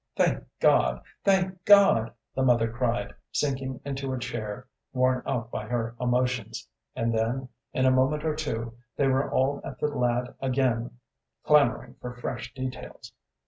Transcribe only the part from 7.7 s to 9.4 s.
in a moment or two, they were